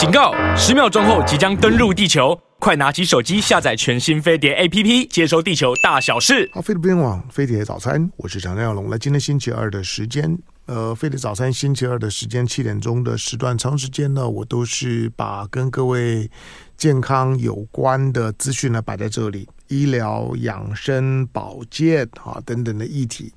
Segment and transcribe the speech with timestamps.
[0.00, 0.32] 警告！
[0.56, 6.50] 十秒钟后即将登陆地球，快拿起手机下载全新飞碟 APP，接收地球大小事。
[6.54, 8.88] 好，飞碟联网，飞碟早餐，我是张亮龙。
[8.88, 16.30] 来，今天星期二的时间，呃，飞碟早餐星期二的时间七点钟的时段，长时间呢，我都是把跟各位
[16.78, 23.30] 健康有关的资讯呢摆在这里，医疗、养生、保健啊等等的议题。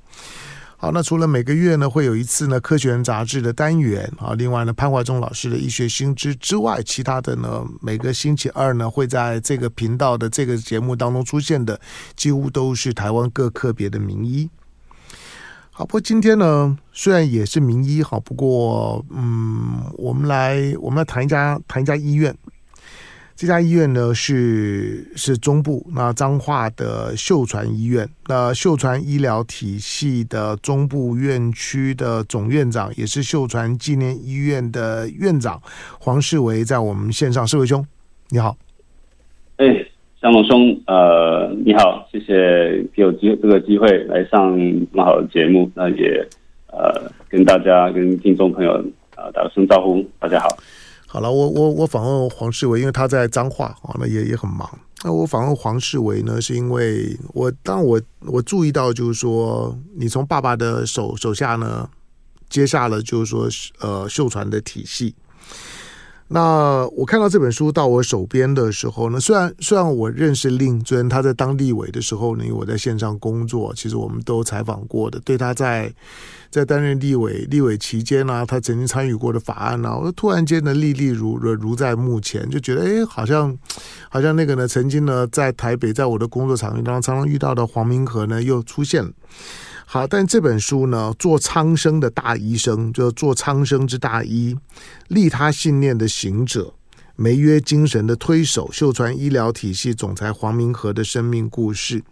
[0.84, 11.80] 好，那除了每个月呢会有一次呢《科学人》杂志的单元啊，另外呢潘怀忠老师的医学新知之外，其他的呢每个星期二呢会在这个频道的这个节目当中出现的，
[12.18, 14.50] 几乎都是台湾各科别的名医。
[15.72, 22.36] 好，不过今天呢虽然也是名医，好，不过嗯，我们来我们来谈一家谈一家医院。
[23.36, 35.60] 这家医院呢是是中部那彰化的秀传医院，那秀传医疗体系的中部院区的总院长，也是秀传纪念医院的院长
[36.00, 37.86] 黄世维，在我们线上，世维兄，
[38.30, 38.56] 你好。
[39.58, 39.66] 哎，
[40.22, 46.26] 香龙兄，呃，你好，谢谢给我机这个机会来上这么好的节目，那也
[46.68, 48.74] 呃跟大家跟听众朋友
[49.16, 50.48] 啊、打个声招呼，大家好。
[51.14, 54.68] 好了，我我我访问黄世伟，因为他在彰化啊，那也也很忙。
[55.04, 61.88] 那我访问黄世伟呢，是因为我当我我注意到，就是说你从爸爸的手手下呢
[62.50, 63.48] 接下了，就是说
[63.80, 65.14] 呃秀传的体系。
[66.30, 75.94] 那我看到这本书到我手边的时候呢，虽然虽然我认识令尊，他在当立委的时候呢，我在线上工作，其实我们都采访过的，对他在
[76.50, 83.56] 在担任立委立委期间呢、他曾经参与过的法案呢、我突然间呢历历如如如在目前，就觉得哎，好像
[84.10, 89.12] 好像那个呢，曾经呢在台北，在我的工作场域当中常常遇到的黄明和呢又出现了。
[89.94, 94.58] 好，但这本书呢，做苍生的大医生，就是做苍生之大医，
[95.10, 96.74] 利他信念的行者，
[97.16, 102.04] 梅约精神的推手，秀传医疗体系总裁黄明和的生命故事。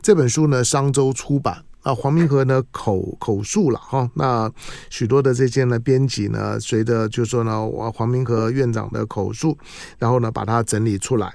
[0.00, 1.62] 这本书呢，商周出版。
[1.82, 4.50] 啊，黄明和呢口口述了哈，那
[4.90, 9.56] 许多的这些呢编辑呢，随着就说呢，我黄明和院长的口述，
[9.96, 11.32] 然后呢把它整理出来。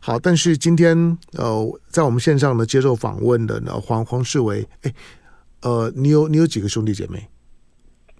[0.00, 4.92] 好，但是今天呃，在我们线上呢接受访问的呢，黄黄世维，哎，
[5.62, 7.18] 呃，你有你有几个兄弟姐妹？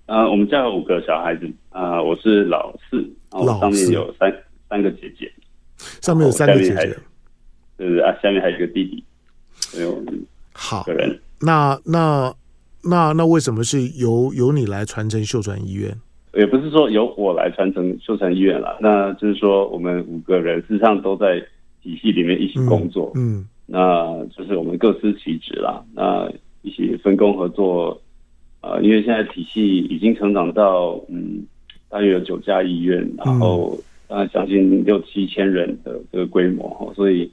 [0.06, 2.96] 呃，我们家有五个小孩子啊、呃，我是老四，
[3.30, 4.32] 然后上面有三
[4.68, 5.30] 三个姐姐，
[6.00, 6.98] 上面有三个姐姐，
[7.76, 9.04] 对啊，下面还有一个弟弟，
[9.52, 11.20] 所以我们好个人。
[11.40, 12.34] 那那
[12.82, 15.96] 那那为什么是由由你来传承秀传医院？
[16.34, 21.42] 也不是说由我来传承秀传医院了，那就是说我们五个人事实上都在。
[21.80, 25.80] 体系里面一起工作，嗯，嗯，那就是我们各司其职啦。
[25.94, 26.28] 那
[26.62, 28.00] 一起分工合作，
[28.60, 31.46] 呃，因为现在体系已经成长到，嗯，
[31.88, 37.24] 大约有九家医院，然后当然将近六七千人的这个规模哈，所以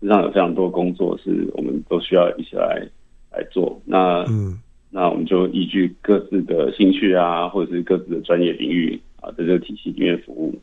[0.00, 2.86] 实际上有非常多工作是我们都需要一起来
[3.32, 3.80] 来做。
[3.84, 4.58] 那，嗯，
[4.90, 10.54] 那我们就依据各自的兴趣啊，或者是各自的专业领域啊，在这个体系里面服务。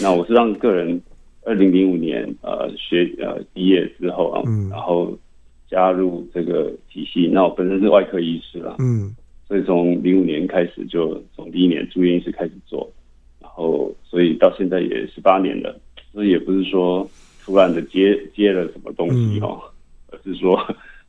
[0.00, 1.00] 那我是让个人。
[1.48, 5.16] 二零零五年，呃，学呃毕业之后啊，嗯，然后
[5.70, 7.28] 加入这个体系。
[7.32, 9.14] 那我本身是外科医师啦，嗯，
[9.46, 12.90] 所以从零五年开始就从第一年住院医师开始做，
[13.40, 15.78] 然后所以到现在也十八年了。
[16.12, 17.06] 所以也不是说
[17.44, 19.72] 突然的接接了什么东西哦，嗯，
[20.12, 20.58] 而是说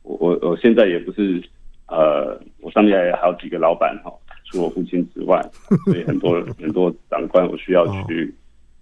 [0.02, 1.42] 我我我现在也不是
[1.86, 4.12] 呃，我上面还有好几个老板哈，
[4.44, 5.40] 除我父亲之外，
[5.86, 8.28] 所以很多 很多长官我需要去，哦，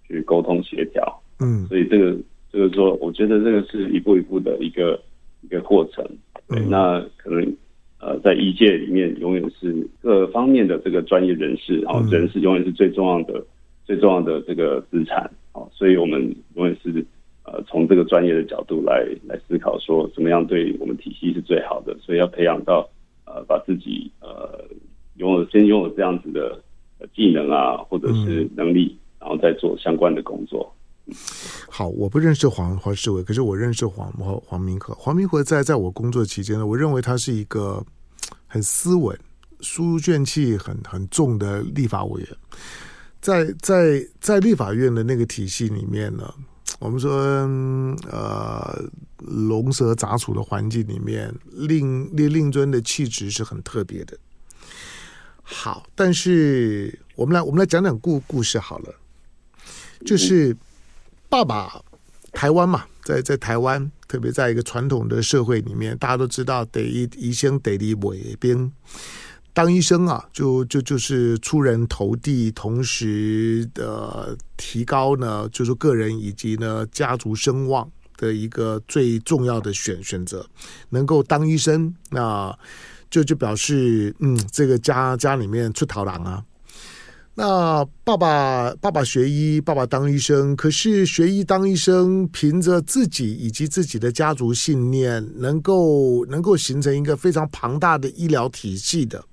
[0.05, 1.23] 去沟通协调。
[1.39, 2.11] 嗯，所以这个
[2.51, 5.01] 就是说，我觉得这个是一步一步的一个
[5.41, 6.05] 一个过程。
[6.47, 7.55] 对，那可能
[7.99, 13.43] 呃，在医界里面，永远是各方面的这个专业人士，然后人是永远是最重要的、
[13.85, 15.29] 最重要的这个资产。
[15.53, 16.21] 哦，所以我们
[16.55, 17.05] 永远是
[17.43, 21.97] 呃，从这个专业的角度来来思考，说怎么样对我们体系是最好的。
[21.99, 22.87] 所以要培养到
[23.25, 24.63] 呃，把自己呃
[25.15, 26.61] 拥有先拥有这样子的
[27.15, 30.71] 技能啊，或者是能力，然后再做相关的工作。
[31.71, 34.93] 好，我不认识黄黄世伟，可是我认识黄黄黄明和。
[34.95, 37.81] 黄明和在在我工作期间呢，我认为他是一个
[38.45, 39.17] 很斯文、
[39.61, 42.29] 书卷气很很重的立法委员。
[43.21, 46.33] 在在在立法院的那个体系里面呢，
[46.79, 47.13] 我们说
[48.11, 48.83] 呃
[49.19, 54.17] 龙蛇杂处的环境里面，令令令尊的气质是很特别的。
[55.41, 58.93] 好，但是我们来我们来讲讲故故事好了，
[60.05, 60.53] 就是。
[61.29, 61.81] 爸爸，
[62.31, 68.71] 台湾嘛，在在台湾，特别在一个传统的社会里面，大家都知道得一一生得离尾兵，
[69.53, 80.47] 当医生啊，就就就是出人头地，同时的提高呢，就是个人以及呢家族声望的一个最重要的选选择。
[80.89, 82.57] 能够当医生，那
[83.09, 86.41] 就就表示嗯，这个家家里面出头狼啊。
[87.39, 99.23] 那爸爸爸爸学医，爸爸当医生，可是学医当医生，凭着自己以及自己的家族信念，能够能够形成一个非常庞大的医疗体系的，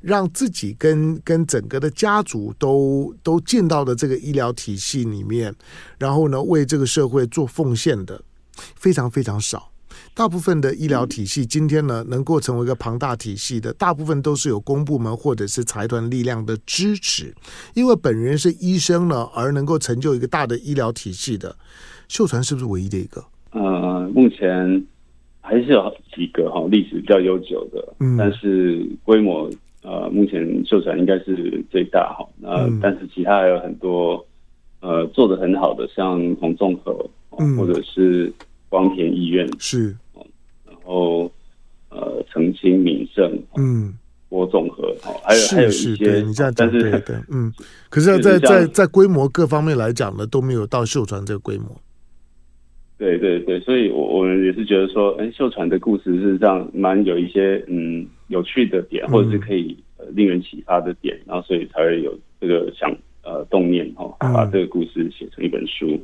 [0.00, 5.54] 让自己跟跟整个的家族都都进到了这个医疗体系里面，
[6.00, 8.20] 然后呢，为这个社会做奉献的，
[8.74, 9.70] 非常非常少。
[10.16, 17.34] 大部分的医疗体系今天呢，能够成为一个庞大体系的，大部分都是有公部门或者是财团力量的支持。
[17.74, 21.54] 因为本人是医生呢，而能够成就一个大的医疗体系的，
[22.08, 23.22] 秀传是不是唯一的一个？
[23.50, 24.82] 呃，目前
[25.42, 29.50] 还是有几个哈，历史比较悠久的，嗯，但是规模
[29.82, 32.26] 呃，目前秀传应该是最大哈。
[32.40, 34.26] 那但是其他还有很多
[34.80, 37.04] 呃做的很好的，像同综合，
[37.38, 38.32] 嗯，或者是
[38.70, 39.94] 光田医院是。
[40.86, 41.30] 然后，
[41.88, 43.92] 呃，澄清民生，嗯，
[44.28, 47.52] 国综合，哦，还有还有一些，你这样讲，对对，嗯，
[47.90, 51.66] 可是，在在在规模各方面来讲呢，都没有到秀传这个规模。
[52.98, 62.90] 对对对，所以我我们也是觉得说，哎，秀传的故事是这样，蛮有一些嗯有趣的点，或者是可以呃令人启发的点，然后所以才会有这个想
[63.22, 66.00] 呃动念哦，把这个故事写成一本书。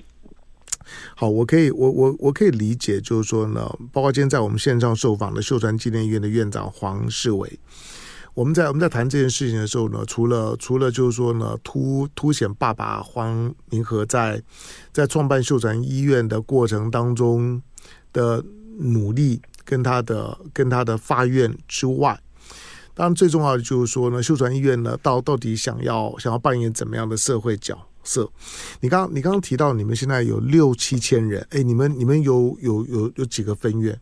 [1.14, 7.58] 好，我可以，我我我可以理解，就是说呢，包括今天在我们线上受访的秀传纪念医院的院长黄世伟，
[8.34, 14.43] 我们在我们在谈这件事情的时候呢，除了除了就是说呢，凸凸显爸爸黄明和在
[14.93, 17.61] 在创办秀传医院的过程当中
[18.12, 18.43] 的
[18.78, 22.19] 努力，跟他的跟他的发愿之外，
[22.94, 28.31] 当然最重要的就是说呢，秀传医院呢，到到底想要想要扮演怎么样的社会角色，
[28.81, 33.93] 你刚你刚刚提到你们现在有六七千人，哎，你们你们有有有有几个分院？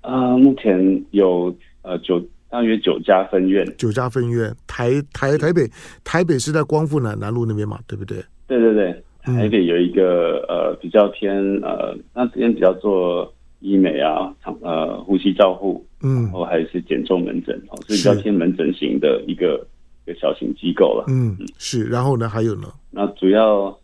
[0.00, 4.54] 啊、呃，目前有呃九大约九家分院，九家分院。
[4.66, 5.68] 台台台北
[6.04, 8.24] 台北是在光复南南路那边嘛，对不对？
[8.46, 14.32] 对对对，台北有一个、嗯、呃比较偏呃那这边比较做医美啊，
[14.62, 19.66] 呃呼吸照护，嗯，然后还是减重门诊哦，是比较偏门诊型的一个。
[20.06, 22.72] 一个小型机构了，嗯，是，然后呢，还有呢？
[22.92, 23.76] 那主要，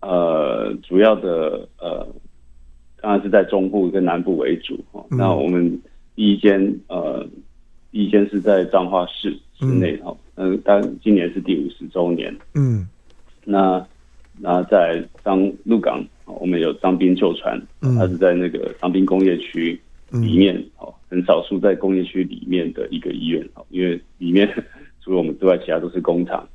[0.00, 2.06] 呃，主要的，呃，
[3.02, 4.78] 当然是在中部跟南部为主。
[4.92, 5.82] 嗯、那我们
[6.14, 7.26] 第一间，呃，
[7.90, 12.86] 第一间是在彰化市市内哈，嗯，当、呃、今年是第五十周年，嗯，
[13.44, 13.84] 那
[14.38, 19.80] 那在彰鹿港，我们有彰滨秀传，它是在那个彰滨工业区
[20.12, 24.48] 里面，哦、嗯，很少数在工业区里面的一个医院，因为里面。
[25.04, 26.48] 除了我们之外，其他都是工厂。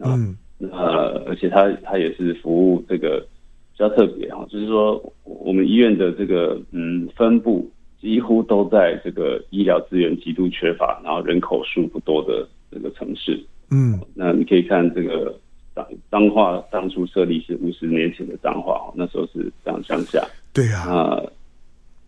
[0.00, 3.24] 嗯，呃，而且它它也是服务这个
[3.72, 7.70] 比较特别哈，就是说我们医院的这个嗯分布
[8.00, 13.40] 几乎都在这个医疗资源极度缺乏，然后人口数不多的这个城市。
[13.70, 15.38] 嗯，那你可以看这个
[15.74, 20.20] 彰彰化当初设立是五十年前的彰化，那时候是这样乡下。
[20.52, 20.84] 对啊。
[20.88, 21.30] 那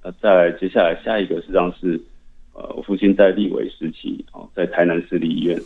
[0.03, 2.01] 那再接下来下一个实际上是。
[2.59, 5.57] 呃，我父亲在立委时期，哦，在台南市立医院，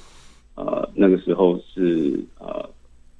[0.56, 2.68] 呃，那个时候是呃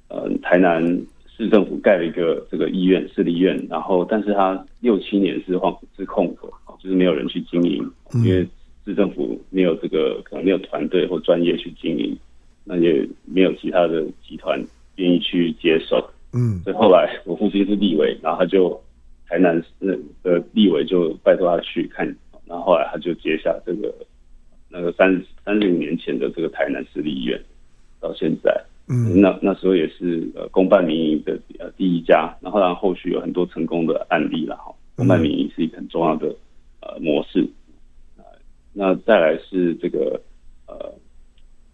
[0.09, 0.83] 呃台南
[1.25, 6.41] 市政府盖了一个这个医院，市立医院，然后但是他六七年是空是空的，
[6.79, 8.47] 就是没有人去经营，因为
[8.85, 12.15] 市政府没有这个可能没有团队或专业去经营，
[12.63, 14.63] 那也没有其他的集团
[14.97, 18.79] 愿意去接手，嗯，所以后来我父亲是立委，然后他就
[19.27, 22.15] 台南市的立委就拜托他去看。
[22.53, 23.91] 然后后来他就接下这个
[24.69, 25.09] 那个三
[25.43, 27.41] 三十五年前的这个台南市立医院，
[27.99, 36.27] 到现在，嗯，那那时候也是呃公办民营的呃第一家，然后然后后续有很多成功的案例了哈，公办民营是一个很重要的
[36.81, 37.43] 呃模式，
[38.17, 38.23] 呃，
[38.71, 40.21] 那再来是这个
[40.67, 40.93] 呃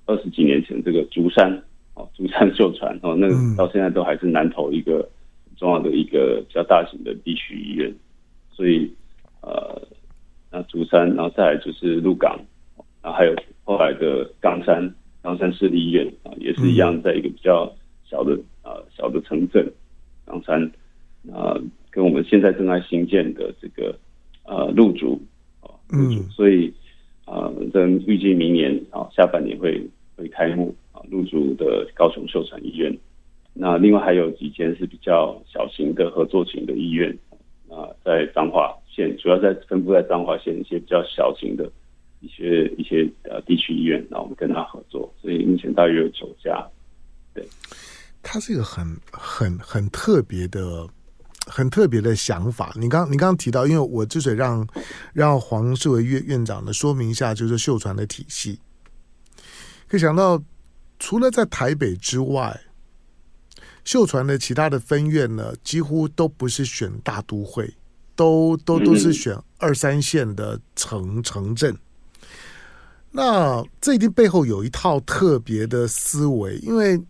[0.06, 1.52] 二十几年前这个竹山
[1.96, 5.00] 哦竹山秀传哦，那个到现在都还是南投一个
[5.46, 7.94] 很重要的一个比较大型的地区医院，
[8.54, 8.90] 所以
[10.70, 12.40] 竹山，然后再来就是鹿港，
[13.02, 13.36] 然后还有
[13.66, 17.70] 后来的冈山，冈山市立医院啊，也是一样，在一个比较
[18.06, 19.70] 小的啊小的城镇，
[20.26, 20.64] 冈山
[21.34, 21.60] 啊，
[21.92, 23.94] 跟我们现在正在新建的这个
[24.46, 25.20] 呃鹿竹
[25.60, 26.74] 啊，鹿竹，所以
[27.26, 29.82] 啊，等预计明年啊下半年会
[30.16, 32.96] 会开幕啊，鹿竹的高雄秀传医院，
[33.54, 37.18] 那另外还有几间是比较小型的合作型的医院
[37.70, 41.72] 啊，在彰化县主要在分布在彰化县一些比较小型的
[42.20, 46.68] 一些一些呃地区医院，那我们跟他合作，所以目前大约有九家。
[47.34, 47.48] 对，
[48.22, 50.86] 他是一个很很很特别的、
[51.46, 52.74] 很特别的想法。
[52.76, 54.68] 你刚你刚刚提到，因为我之所以让
[55.14, 58.60] 让黄世维院院长呢说明一下，就是秀传的体系，
[59.88, 60.44] 可以想到，
[60.98, 62.60] 除了在台北之外，
[63.86, 67.74] 秀传的其他的分院呢，几乎都不是选大都会。
[68.20, 71.74] 都都都是选二三线的城城镇，
[73.12, 77.02] 那这一定背后有一套特别的思维，因为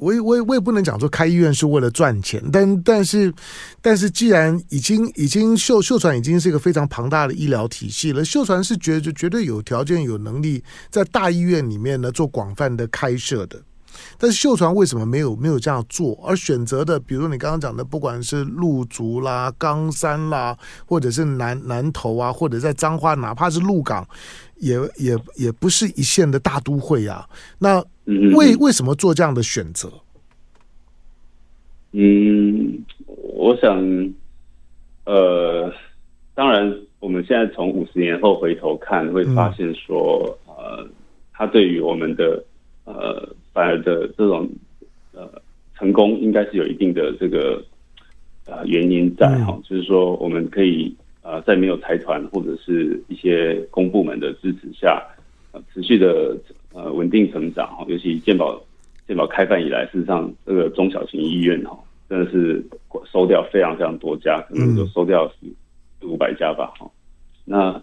[0.00, 3.32] 我也我也我也不能讲说开医院是为了赚钱，但但是
[3.80, 10.60] 但是既然已经已经秀秀传已经是一个非常庞大的医疗体系了，秀传是绝就绝对有条件有能力
[10.90, 13.62] 在大医院里面呢做广泛的开设的。
[14.18, 24.06] 但是秀传为什么没有没有这样做，而选择的，比如你刚刚讲的，不管是路竹啦、冈山啦，或者是南南投啊，或者在彰化，哪怕是鹿港，
[24.56, 27.28] 也也也不是一线的大都会啊。
[27.58, 27.82] 那
[28.36, 29.92] 为为什么做这样的选择？
[31.92, 33.78] 嗯，我想，
[35.04, 35.72] 呃，
[36.34, 40.88] 当然，我们现在从五十年后回头看，会发现说，嗯、呃，
[41.32, 42.44] 他对于我们的
[42.84, 43.28] 呃。
[43.54, 44.46] 反而的这种
[45.12, 45.30] 呃
[45.78, 47.64] 成功，应该是有一定的这个
[48.46, 55.02] 呃原因在哈，就是说我们可以呃在没有财团或者是一些公部门的支持下，
[55.52, 56.36] 呃持续的
[56.72, 58.60] 呃稳定成长哈，尤其健保
[59.06, 62.62] 健保开办以来，事实上这个中小型医院哈真的是
[63.10, 66.90] 收掉非常非常多家，可能就收掉四五百家吧哈。
[67.44, 67.80] 那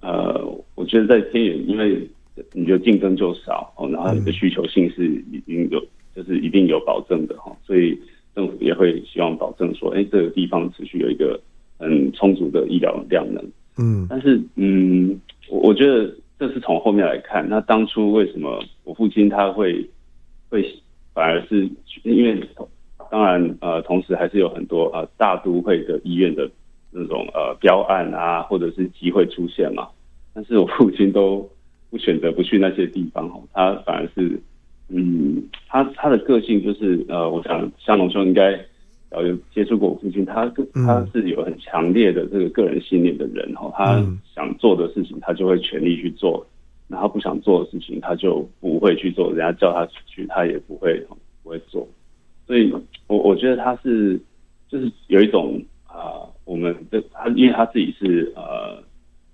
[0.00, 0.44] 呃，
[0.74, 2.06] 我觉得在偏远，因为
[2.52, 5.82] 你觉得竞争就少哦，然后你的需求性是已经有，
[6.14, 7.98] 就是一定有保证的哈，所以
[8.34, 11.40] 政府也会希望保证说，哎，这个地方持续有一个
[11.78, 13.42] 很充足的医疗量能。
[13.78, 19.88] 嗯，但是嗯，我我觉得这是从后面来看，那当初为什么我父亲他会
[20.50, 20.62] 会
[21.14, 21.66] 反而是
[22.02, 22.38] 因为
[23.10, 26.50] 当然呃，同时还是有很多呃大都会的医院的
[26.90, 29.88] 那种呃标案啊，或者是机会出现嘛，
[30.34, 31.48] 但是我父亲都。
[31.88, 34.40] 不选择不去那些地方，他反而是，
[34.88, 38.52] 嗯，他他的个性就是，呃，我想香农兄应该
[39.10, 40.52] 有接触过我父亲，他
[40.86, 46.44] 他是有很强烈的这个个人信念的人，哈，他想做的事情他就会全力去做，
[46.88, 51.00] 然后不想做的事情他就不会去做，人家叫他去他也不会
[51.42, 51.86] 不会做，
[52.46, 52.72] 所以
[53.06, 54.20] 我我觉得他是
[54.68, 58.82] 就是有一种啊、呃，我们的他因为他自己是呃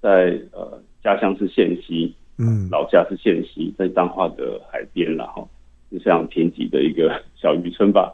[0.00, 2.14] 在呃家乡是县西。
[2.38, 5.46] 嗯，老家是县西，在彰化的海边，然后
[5.90, 8.10] 就像偏僻的一个 小渔村吧。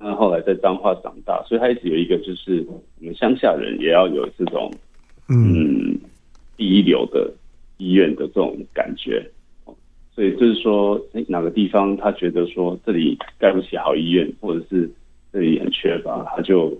[0.00, 4.72] 那后来在彰化长大，所以他一直有一个，就是我们乡下人也要有这种
[5.28, 5.98] 嗯
[6.56, 7.30] 第一流的
[7.76, 9.24] 医院的这种感觉。
[10.14, 14.90] 所以就是说，哎，哪个地方他觉得说这里盖不起好医院，或者是
[15.32, 16.70] 这里很缺乏，他就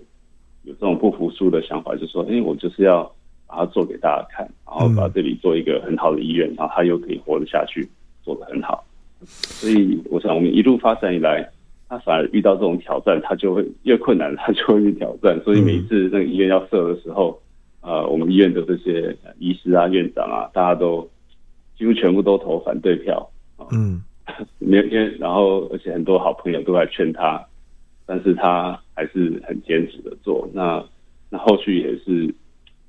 [0.63, 3.09] 有这种不服输的想法，就说，哎，我就是要。
[3.49, 7.89] 把它做给大家看，然后把这里做一个很好的医院，然后他又可以活得下去，
[8.21, 8.85] 做得很好。
[9.25, 11.49] 所以我想，我们一路发展以来，
[11.89, 15.41] 他反而遇到这种挑战，他就会越困难，他就会越挑战。
[15.43, 17.41] 所以每一次那个医院要设的时候，
[17.81, 21.09] 呃，我们医院的这些医师啊、院长啊，大家都
[21.75, 23.27] 几乎全部都投反对票。
[23.71, 23.99] 嗯，
[24.59, 27.43] 没有，因为然后而且很多好朋友都来劝他，
[28.05, 30.47] 但是他还是很坚持的做。
[30.53, 30.85] 那
[31.31, 32.31] 那后续也是。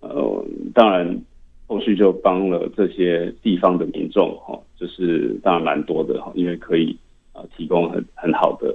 [0.01, 1.21] 呃，当然，
[1.67, 6.97] 后续就帮了这些地方的民众哈，就是当然蛮多的哈，因为可以
[7.35, 8.75] 啊提供很很好的、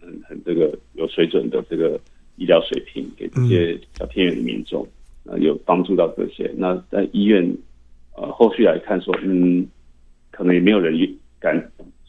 [0.00, 1.98] 很很这个有水准的这个
[2.36, 4.84] 医疗水平给这些小偏远的民众，
[5.26, 6.52] 呃，有帮助到这些。
[6.56, 7.56] 那在医院
[8.16, 9.64] 呃后续来看说，嗯，
[10.32, 10.92] 可能也没有人
[11.38, 11.56] 敢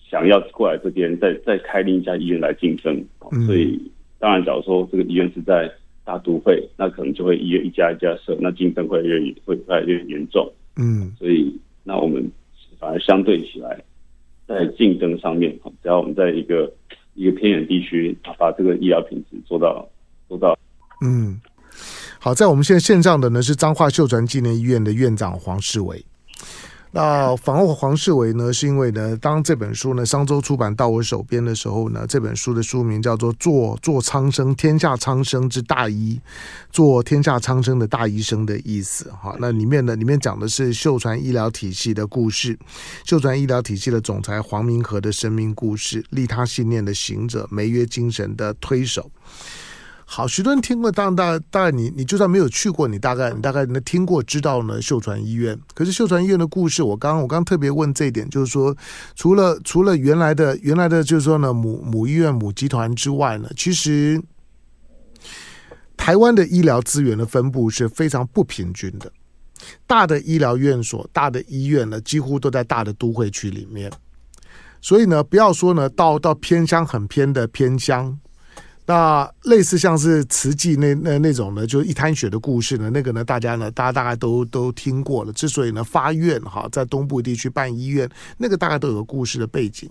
[0.10, 3.00] 想要过来这边再再开另一家医院来竞争，
[3.46, 3.80] 所以
[4.18, 5.72] 当然，假如说这个医院是在。
[6.06, 10.50] 大都会，那可能就会一一家一家设，那竞争会越会越来越严重。
[10.78, 12.24] 嗯，所以那我们
[12.80, 13.84] 反而相对起来，
[14.48, 16.72] 在竞争上面，只要我们在一个
[17.16, 19.90] 一个偏远地区，把这个医疗品质做到
[20.30, 20.58] 做到。
[21.04, 21.42] 嗯，
[22.20, 26.06] 好，在我们现在线上的呢是彰化秀传纪念医院的院长黄世维。
[26.96, 36.18] 那访问黄世伟呢，是因为呢，当这本书呢商周出版到我手边的时候呢，这本书的书名叫做《做做苍生天下苍生之大医》，
[36.72, 39.36] 做天下苍生的大医生的意思哈。
[39.42, 42.58] 那里面呢，里面讲的是秀传医疗体系的故事，
[43.04, 49.12] 秀传医疗体系的总裁黄明和的生命故事，利他信念的行者，梅约精神的推手。
[50.08, 54.80] 好，许多人听过，当然，当然，你你就算没有去过，你大概你大概能听过知道呢。
[54.80, 58.74] 秀传医院，可是秀传医院的故事，我刚我刚特别问这一点，就是说，
[59.16, 64.22] 除了除了原来的原来的，就是说呢，母母医院母集团之外呢，其实
[65.98, 69.12] 台湾的医疗资源的分布是非常不平均的。
[69.88, 73.92] 大的医疗院所、大的医院呢，几乎都在大的都会区里面，
[74.82, 78.20] 所以呢，不要说呢，到到偏乡很偏的偏乡。
[78.88, 85.34] 那类似像是慈济那那那种呢，就一滩血的故事呢，那个呢，大家呢，大家大概都都听过了。
[85.34, 89.90] 之所以呢发愿哈，在东部地区办医院，那个大概都有个故事的背景。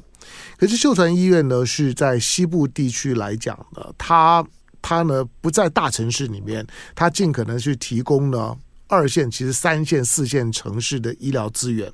[0.57, 4.47] 可是秀传医院呢，是在西部地区来讲的，它
[4.81, 8.57] 它呢不在大城市里面，它尽可能去提供呢。
[8.87, 11.91] 二线其实三线四线城市的医疗资源，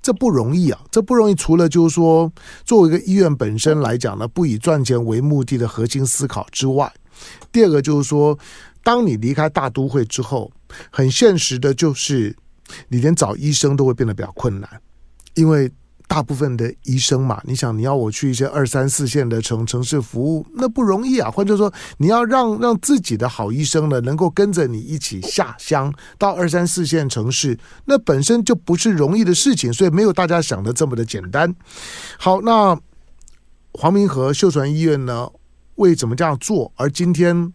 [0.00, 0.80] 这不容易啊！
[0.90, 1.34] 这不容易。
[1.34, 2.32] 除了就是说，
[2.64, 6.92] 作为一个医院本身来讲呢，不以赚钱为目的的核心思考之外，
[7.50, 8.38] 第二个就是说，
[8.82, 10.50] 当你离开大都会之后，
[10.90, 12.36] 很现实的就是，
[12.88, 14.80] 你连找医生都会变得比较困难，
[15.34, 15.70] 因为。
[16.08, 21.30] 大部分的医生嘛，你想你要我去一些二三四线的城城市服务，那不容易啊。
[21.30, 31.54] 或者说，你要让让自己的好医生呢，能够跟着你一起下乡到二三四线城市，那本身就不是容易的事情，所以没有大家想的这么的简单。
[32.18, 32.76] 好，那
[33.74, 35.28] 黄明和秀传医院呢，
[35.74, 36.72] 为怎么这样做？
[36.76, 37.52] 而今天。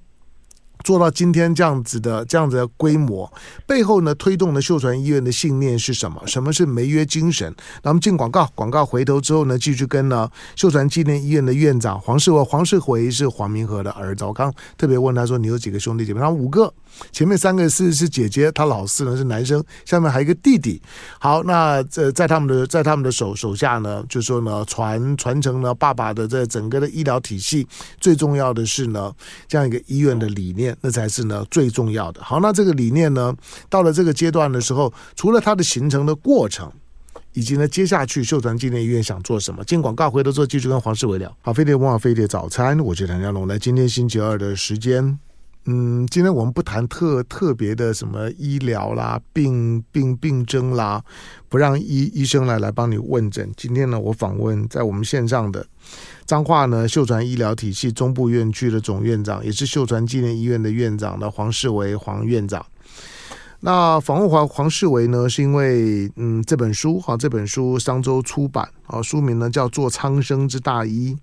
[0.84, 3.32] 做到今天这样子的这样子的规模，
[3.66, 6.22] 背后呢推动的秀传医院的信念是什么？
[6.28, 7.54] 什么是梅约精神？
[7.82, 14.26] 那我们进广告，广告回头之后呢，继续跟呢秀传纪念医院的院长黄世伟，黄世回是黄明和的儿子。
[14.26, 16.74] 我刚特别问他说：“你有几个兄弟姐妹？”他说五个，
[17.12, 20.82] 前面三个是是姐姐，他老四呢是男生，下面还有一个弟弟。
[21.20, 27.68] 好，那这在他们的在他们的手手下呢，就说呢传传承了爸爸的这整个的医疗体系，
[28.00, 29.14] 最重要的是呢
[29.48, 30.76] 这样一个医院的理念。
[30.82, 32.22] 那才是呢最重要的。
[32.24, 33.34] 好，那这个理念呢，
[33.70, 36.72] 到了这个阶段的时候，除了它的形成的过程，
[37.34, 41.36] 以及呢接下去秀传纪念医院想做什么，进广告回头之后继续跟黄世伟聊。
[41.42, 43.48] 好，飞碟文化飞碟早餐，我是谭家龙。
[43.48, 45.18] 来，今天星期二的时间，
[45.66, 51.02] 嗯，今天我们不谈特特别的什么医疗啦、病病病症啦，
[51.48, 53.50] 不让医医生来来帮你问诊。
[53.56, 55.66] 今天呢，我访问在我们线上的。
[56.26, 62.66] 彰化呢，秀传医疗体系中部院区的总院长，也是秀传纪念医院的院长的黄世维黄院长。
[63.62, 71.16] 那访问黄黄世维呢，是因为嗯，这本书哈，这本书商周出版啊，书名呢叫做《苍生之大医》，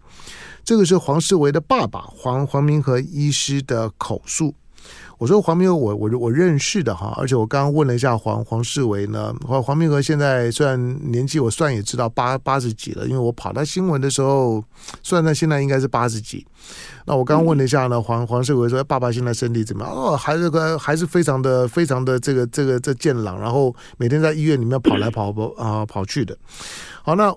[0.70, 4.54] 这个是黄世维的爸爸黄黄明和医师的口述。
[5.18, 10.78] 我说黄明和我，我我认识的哈，而且我刚刚问了一下黄黄世维呢，黄黄明和现在虽然
[11.11, 14.62] 年纪我算也知道八八十几了，因为我跑他新闻的时候，
[15.02, 16.46] 算他现在应该是八十几。
[17.04, 19.92] 那我刚刚问了一下呢，黄黄世维说爸爸现在身体怎么样？
[19.92, 26.38] 哦，还是个还是非常的非常的这个这个这健朗，然后每天在医院里面跑来跑跑啊跑去的。
[27.02, 27.35] 好，那。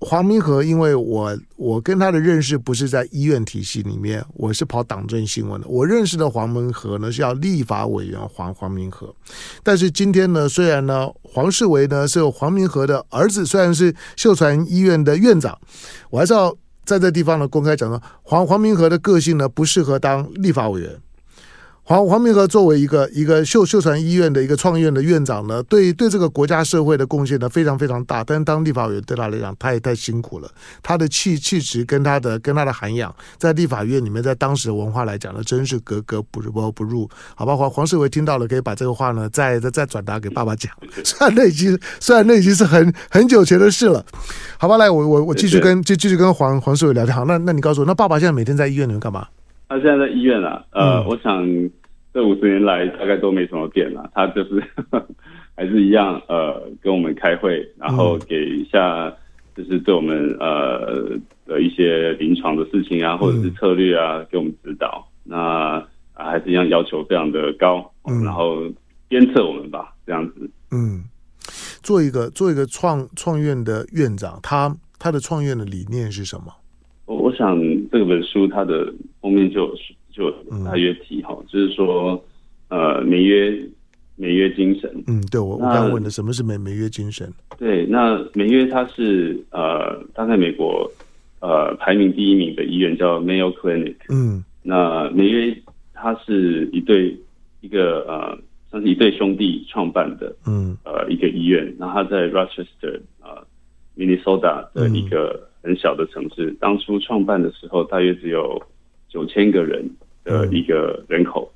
[0.00, 5.68] 黄明和，因为我我跟他的认识不是在医院体系里面，我是跑党政新闻的。
[5.68, 9.14] 我认识的黄明和呢，是要立法委员黄黄明和。
[9.62, 15.56] 但是今天呢，虽然呢黄世维呢是有黄明和的儿子，虽然是秀传医院的院长，
[16.08, 20.98] 我还是要在这地方呢公开讲说，黄黄明和的个性呢不适合当立法委员。
[21.90, 30.48] 黄黄明和作为一个一个秀秀传医院的一个创院的院长呢，对对这个国家社会的贡献呢非常非常大，但是当立法委员对他来讲他也太辛苦了，
[30.84, 37.10] 他的气气质跟他的跟他的涵养，在立法院里面，在当时的文化来讲呢，真是格格不不不入。
[37.34, 40.72] 好吧，黄黄世伟听到了，可以把这个话呢再再再转达给爸爸讲。
[41.02, 44.06] 虽然那已经虽然那已经是很很久前的事了。
[44.58, 47.12] 好吧，来我我我继续跟继继续跟黄黄世伟聊天。
[47.12, 49.26] 好，那那你告诉我，那爸爸现在每天在医院里面干嘛？
[49.68, 51.44] 他现在在医院啊，呃，嗯、我想。
[52.12, 54.62] 这五十年来大概都没什么变了，他就是
[55.56, 59.14] 还是一样，呃，跟我们开会，然后给一下，
[59.54, 65.06] 就是对我们呃的一些临床的事情啊，或者是策略啊，给我们指导。
[65.22, 68.62] 那、啊、还是一样要求非常的高，嗯、然后
[69.08, 70.50] 鞭策我们吧，这样子。
[70.72, 71.04] 嗯，
[71.82, 76.46] 做一个做一个创创院的院长，他他的创院的理念是什么？
[77.04, 77.56] 我我想
[77.90, 79.76] 这本书它的封面就有。
[80.12, 80.30] 就
[80.64, 82.22] 大约提哈，嗯、就是说，
[82.68, 83.58] 呃，美约
[84.16, 84.90] 美约精神。
[85.06, 87.32] 嗯，对我我刚问的什么是美美约精神？
[87.58, 90.90] 对，那美约它是呃，它在美国
[91.40, 93.96] 呃排名第一名的医院叫 Mayo Clinic。
[94.08, 95.56] 嗯，那美约
[95.94, 97.16] 它是一对
[97.60, 98.38] 一个呃，
[98.70, 100.34] 算是一对兄弟创办的。
[100.46, 103.46] 嗯，呃，一个医院，那他在 Rochester 啊、呃
[103.96, 106.50] ，Minnesota 的一个很小的城市。
[106.50, 108.60] 嗯、当初创办的时候，大约只有
[109.10, 109.84] 九千个人。
[110.22, 111.50] 的一个人口，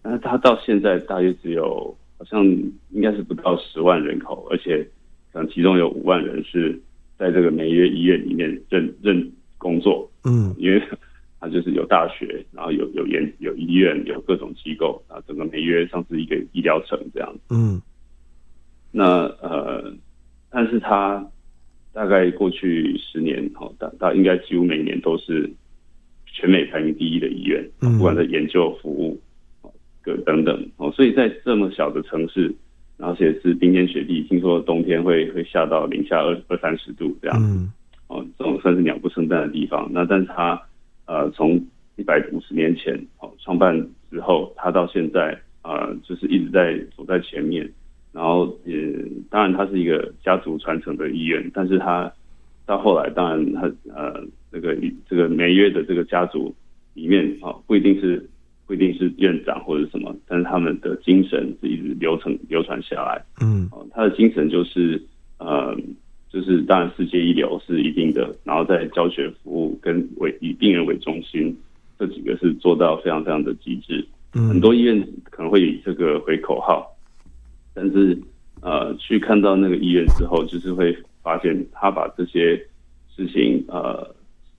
[0.00, 2.42] 但是他到现在大约只有好像
[2.90, 4.82] 应该是不到十万人口，而且
[5.30, 6.80] 可能其中有五万人是
[7.18, 10.82] 在这个梅约医院里面任任工作，嗯，因为
[11.38, 17.78] 他就是有大学，然后有有研有医院有各种机构啊，整个梅约像是一个医疗城这样，嗯，
[18.90, 19.92] 那呃，
[20.48, 21.22] 但是他
[21.92, 25.52] 大概过去十年哈，大大应该几乎每年都是。
[26.36, 29.18] 全美排名第一的医院，不管在研究、服务，
[30.02, 32.54] 各等等哦，所以在这么小的城市，
[32.98, 37.66] 然后而且是冰天雪地，听说冬天会会下到零下二二三十度这样子，
[38.08, 39.90] 哦，这种算是鸟不生蛋的地方。
[39.90, 40.60] 那但是他
[41.06, 41.58] 呃，从
[41.96, 43.74] 一百五十年前哦创办
[44.10, 47.66] 之后，他到现在呃，就是一直在走在前面。
[48.12, 48.76] 然后也
[49.30, 52.12] 当然，他是一个家族传承的医院，但是他
[52.66, 53.62] 到后来，当然他
[53.94, 54.22] 呃。
[54.52, 54.76] 这个
[55.08, 56.54] 这个梅约的这个家族
[56.94, 58.28] 里面啊，不一定是
[58.66, 63.22] 不一定是院长或者什么，但是他们的精神是一直流传流传下来。
[63.40, 65.00] 嗯，他的精神就是
[65.38, 65.76] 呃，
[66.30, 71.56] 就是当然世界一流是一定的，然后在教学服务跟为以病人为中心
[71.98, 74.04] 这几个是做到非常非常的极致。
[74.34, 76.86] 嗯，很多医院可能会以这个为口号，
[77.74, 78.18] 但是
[78.62, 82.56] 呃，去看到那个医院之后，就是会发现他把这些
[83.14, 84.15] 事情呃。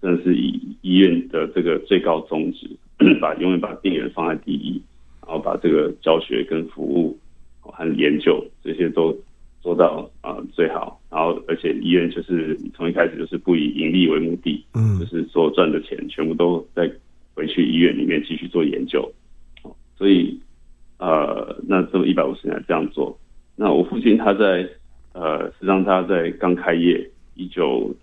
[0.07, 2.65] 真的是以医院的这个最高宗旨，
[3.19, 4.81] 把永远把病人放在第一，
[5.21, 7.19] 然后把这个教学跟服务
[7.59, 9.13] 和研究这些都
[9.61, 16.89] 做到啊、呃、最好，然后而且医院就是从一开始就是不以盈利为目的，嗯，就是所赚的钱全部都在
[17.35, 19.11] 回去医院里面继续做研究，
[19.97, 20.39] 所以
[20.99, 23.19] 呃，那这么一百五十年这样做，
[23.57, 24.69] 那我父亲他在
[25.11, 27.93] 呃，实际上他在刚开业一九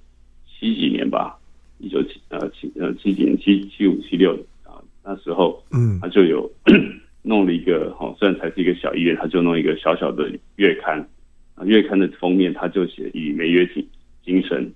[0.46, 1.38] 七几年吧。
[1.78, 4.32] 一九七呃七呃七几年七七五七六
[4.62, 6.50] 啊，那时候嗯，他就有
[7.22, 10.98] 弄了一个哈，虽然才是一个小医院，他就弄一个小小的月刊
[11.54, 13.86] 啊，月刊的封面他就写以梅约精
[14.24, 14.70] 精神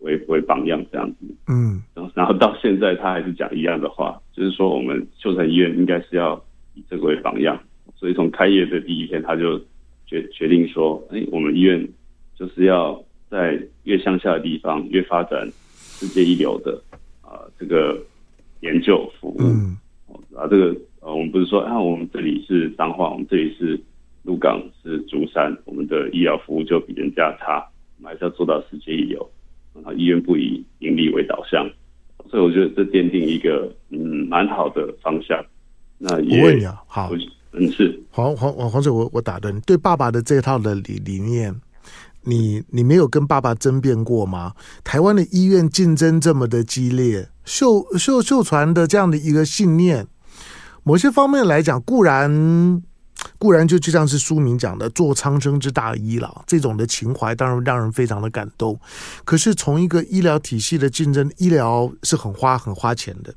[0.00, 6.34] 为为榜样这样子，嗯，然后然后到现在他还是讲一样的话，就是说我们秀才医院应该是要
[6.74, 7.58] 以这个为榜样，
[7.96, 9.60] 所以从开业的第一天他就
[10.06, 11.88] 决决定说，哎，我们医院
[12.36, 15.48] 就是要在越乡下的地方越发展。
[16.02, 16.82] 世界一流的
[17.20, 17.96] 啊、呃，这个
[18.58, 19.76] 研究服务，嗯，
[20.34, 23.80] 啊，这个呃，我们不是说啊，我们这里是彰化，我们这里是
[24.24, 27.64] 鹿港，是竹山，我们的医疗服务就比人家差，
[27.98, 29.30] 我们还是要做到世界一流。
[29.74, 31.70] 然后医院不以盈利为导向，
[32.28, 35.40] 所以我觉得这奠定一个嗯蛮好的方向。
[35.98, 37.12] 那也我问你啊，好，
[37.52, 41.54] 嗯，是黄黄黄黄 Sir，我我打断你，对爸爸的这套的理理念。
[42.24, 44.52] 你你没有跟爸爸争辩过吗？
[44.84, 50.06] 台湾的医院竞争这么的激烈，秀秀秀传的这样的一个信念，
[50.82, 52.82] 某些方面来讲固然。
[53.42, 58.78] 固然就就像是书名讲的，做苍生之大医了，这种的情怀当然让人非常的感动。
[59.24, 63.34] 可是从一个医疗体系的竞争，医疗是很花很花钱的，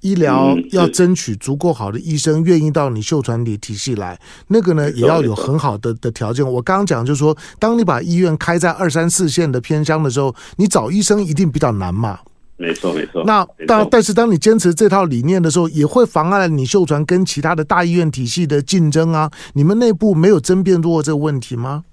[0.00, 6.44] 医疗要争取足够好的医生愿意到你秀传体体系来，那个呢也要有很好的的条件。
[6.44, 12.18] 我刚刚讲就是说，当你把医院开在二三四线的偏乡的时候，你找医生一定比较难嘛。
[12.56, 13.22] 没错，没错。
[13.24, 19.30] 那但但是，当你坚持这套理念的时候，也会妨碍你秀传跟其他的大医院体系的竞争啊。
[19.54, 21.84] 你们内部没有争辩过这个问题吗？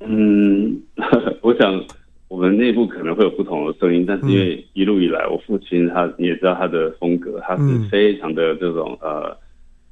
[0.00, 0.80] 嗯，
[1.42, 1.84] 我想
[2.28, 9.36] 我们内部可能会有不同的声音，但是因为一路以来，我父亲他你也知道他的风格，他是非常的这种呃。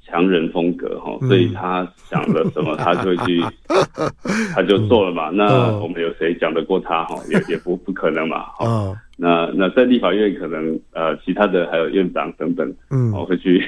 [0.06, 3.42] 强人风格哈，所以他想了什么， 他就会去，
[4.54, 5.30] 他就做了嘛。
[5.30, 7.18] 那我们有谁讲得过他哈？
[7.30, 8.44] 也也不不可能嘛。
[8.60, 13.64] 哦，那那在立法院可能呃，其他的还有院长等等，嗯，我会去。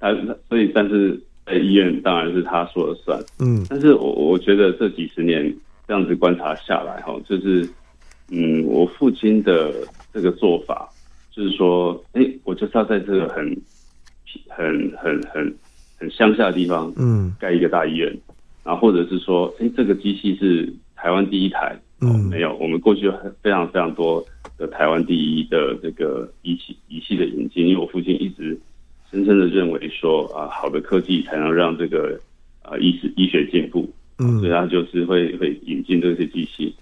[0.00, 0.12] 他
[0.48, 3.18] 所以，但是在医院当然是他说了算。
[3.40, 5.54] 嗯，但是我我觉得这几十年
[5.86, 7.68] 这样子观察下来哈，就是
[8.30, 9.72] 嗯，我父亲的
[10.12, 10.88] 这个做法，
[11.30, 13.56] 就是说，哎，我就是要在这个很。
[14.48, 15.54] 很很很
[15.98, 18.10] 很乡下的地方，嗯，盖一个大医院，
[18.64, 24.24] 然后或者是说，哎，这个机器是台湾第一台，嗯，没有，我们过去有非常非常多
[24.62, 28.56] 的台湾第一的这个仪器仪器的引进，因为我父亲一直
[29.10, 32.20] 深深的认为说，啊，好的科技才能让这个
[32.62, 36.72] 啊医师医学进步，嗯，所以他就是会会引进这些机器，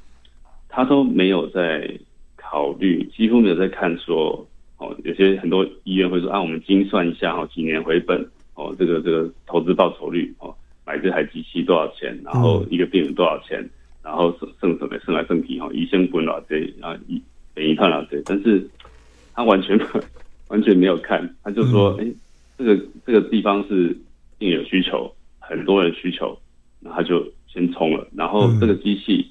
[0.69, 1.91] 他都没有在
[2.37, 4.47] 考虑，几乎没有在看说。
[4.83, 8.19] 哦，有些很多医院会说啊，我们精算一下哦，几年回本
[8.55, 13.63] 哦，这个这个投资报酬率哦，买这台机器多少钱，然后一个病人多少钱，
[14.03, 17.21] 然后剩剩什么剩来剩去哦，医生分了这啊一
[17.55, 18.67] 等一趟了对，但是
[19.35, 19.79] 他完全
[20.49, 22.15] 完全没有看，他就说哎、嗯，
[22.59, 23.97] 这个这个地方是
[24.39, 26.37] 病人有需求，很多人需求，
[26.81, 28.07] 那他就先冲了。
[28.15, 29.31] 然后这个机器，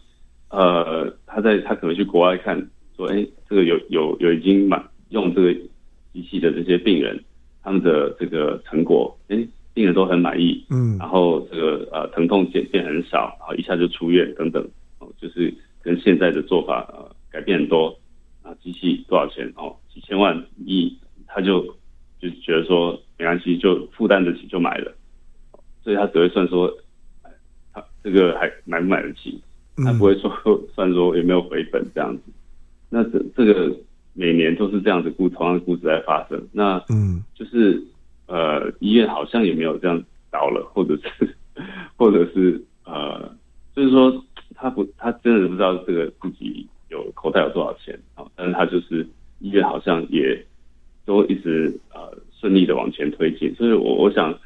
[0.49, 5.53] 嗯、呃，他在他可能去国外看，说，哎，这个有有有已经满用这个
[6.13, 7.21] 机器的这些病人，
[7.63, 14.65] 他们的这个成果，哎，病人都很满意，嗯，然后这个呃疼痛减变很少，然后一下就出院等等，
[14.99, 17.97] 哦，就是跟现在的做法呃改变很多。
[18.49, 19.53] 啊，机器多少钱？
[19.55, 20.35] 哦，几千万、
[20.65, 21.61] 亿，他就
[22.19, 24.91] 就觉得说没关系，就负担得起就买了，
[25.83, 26.75] 所以他只会算说，
[27.71, 29.39] 他这个还买不买得起，
[29.77, 30.31] 他不会说
[30.73, 32.23] 算说有没有回本这样子。
[32.89, 33.71] 那这这个
[34.13, 36.47] 每年都是这样子故同样的故事在发生。
[36.51, 37.79] 那嗯，就是
[38.25, 41.35] 呃，医院好像也没有这样倒了，或者是
[41.95, 43.31] 或者是呃，
[43.75, 46.67] 就是说他不，他真的不知道这个自己。
[46.89, 48.25] 有口袋有多少钱啊？
[48.35, 49.07] 但是他就是
[49.39, 50.43] 医院好像也
[51.05, 54.37] 都一直呃顺利的往前推进，所以我我想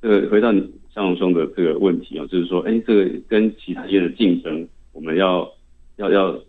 [0.00, 0.60] 这个回到你
[0.94, 5.48] 向荣兄的这个问题啊，就是说，哎，这个跟其他医院的竞争，我们要
[5.96, 6.40] 要要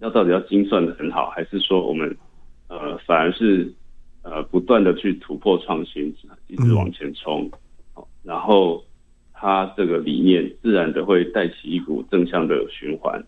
[0.00, 2.16] 要到底要精算的很好，还是说我们
[2.68, 3.72] 呃反而是
[4.22, 6.14] 呃不断的去突破创新，
[6.48, 7.50] 一直往前冲，
[7.94, 8.84] 好，然后
[9.32, 13.24] 他这个理念自然的会带起一股正向的循环，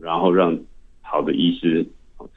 [0.00, 0.58] 然后让。
[1.12, 1.84] 好的医师，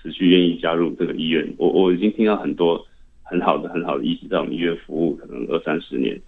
[0.02, 1.48] 持续愿意加入这个医院。
[1.58, 2.86] 我我已经听到很多
[3.24, 6.22] 很好的很好的医师在我们医院服务，可能二三十年。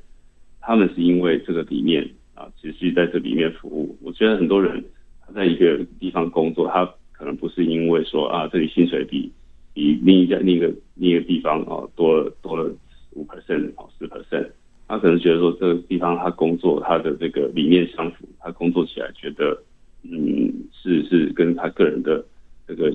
[0.62, 3.98] 他们是因为这个理念啊，持续在这里面服务。
[4.02, 4.82] 我觉得很多人
[5.26, 9.30] 他在一个地方工作，他可能不是因为说啊，这里薪水比
[9.74, 12.74] 比另一家另一个另一个地方啊多了多了
[13.12, 14.48] 五 percent 啊十 percent，
[14.88, 19.62] 他可能觉得说这个地方他工作他的这个理念相符，他工作起来觉得
[20.04, 22.24] 嗯是是跟他个人的。
[22.68, 22.92] 这个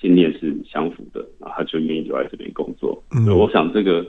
[0.00, 3.00] 信念是相符的，然后他就愿意留在这边工作。
[3.12, 4.04] 嗯，所以我想这个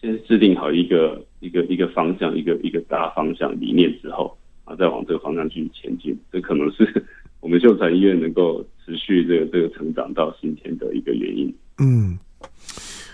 [0.00, 7.04] 先制定好一个一个一个方向，一个一个大方向理念之后，啊，再往这个方向去前进，这可能是
[7.40, 11.54] 我们秀传医院能够持续这个这个成长到今天的一个原因。
[11.78, 12.18] 嗯，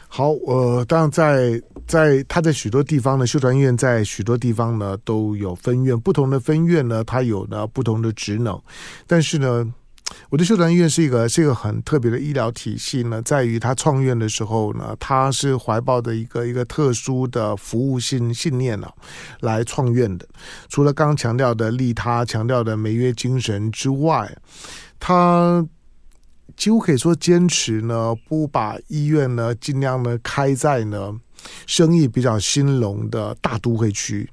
[0.09, 8.59] 好，呃，当然在在他在许多地方呢，秀传医院在许多地方呢都有分院，不同的分院呢，它有呢不同的职能，
[9.07, 9.75] 但是呢。
[10.31, 18.95] 我的秀传医院是一个是一个很特别的医疗体系呢，在于他创院的时候呢，他是怀抱的一个一个特殊的服务性信念呢、啊，
[19.41, 20.27] 来创院的。
[20.69, 24.37] 除了刚强调的利他、强调的美约精神之外，
[24.99, 25.67] 他
[26.57, 31.19] 几乎可以说坚持呢，不把医院呢尽量呢开在呢
[31.67, 34.29] 生意比较兴隆的大都会区。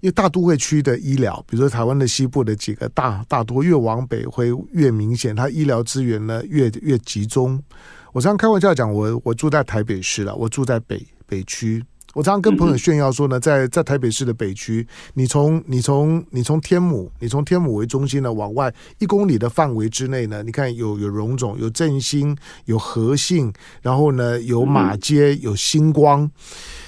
[0.00, 7.62] 因为大都会区的医疗，比如说台湾的西部的几个大大都越往北会越明显，它医疗资源呢越越集中。
[8.12, 11.84] 我常常开玩笑讲，我我住在台北市了，我住在北北区。
[12.14, 26.30] 我常常跟朋友炫耀说呢，在在台北市的北区，你从你从你从天母，你从天母为中心呢，往外一公里的范围之内呢，你看有有荣总，有振兴，有和信，然后呢有马街，有星光，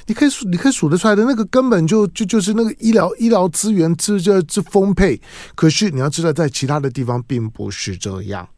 [0.08, 5.20] 你可以数你可以数得出来的那个根本就就就是那个医疗医疗资源之之之丰沛。
[5.54, 8.48] 可是你要知道，在其他的地方并不是这样。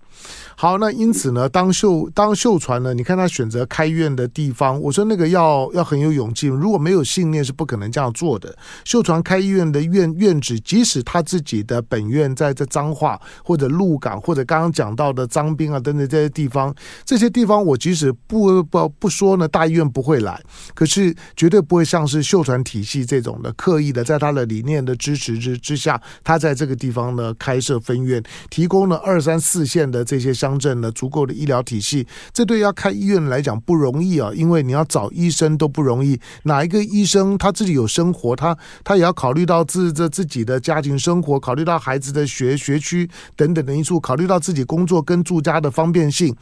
[0.63, 8.55] 好，那因此呢，当秀当秀传呢，你看他选择开院的地方，我说那个要要很有勇气，如果没有信念是不可能这样做的。
[8.85, 16.75] 秀传开医院的院院址，即使他自己的本院在这彰化或者鹿港或者刚刚讲到的彰滨啊等等这些地方，
[17.07, 20.39] 这些地方我即使不不不说呢，大医院不会来，
[20.75, 30.50] 可是绝对不会像是秀传体系这种的刻意的，在他的理念的支持之之下，他在这个地方呢开设分院，提供了二三四线的这些相。
[30.51, 36.19] 乡镇的足够的医疗体系，这对要开医院来讲不容易啊，因为你要找医生都不容易。
[36.43, 46.35] 哪一个医生他自己有生活，他他也要考虑到自这自己的家庭生活，考虑到孩子的学学区等等的因素，考虑到自己工作跟住家的方便性。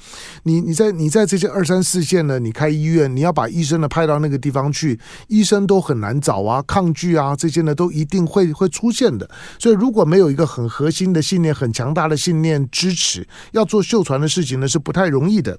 [0.44, 9.28] 你你在你在这些二三四线呢，你开医院，你要把医生呢派到那个地方去，医生都很难找啊，抗拒啊，这些呢都一定会会出现的。
[9.58, 13.97] 所以如果没有一个很核心的信念，很强大的信念支持，要做秀。
[13.98, 15.58] 秀传的事情呢是不太容易的。